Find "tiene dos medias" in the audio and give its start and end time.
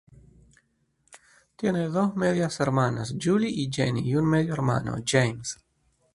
1.55-2.59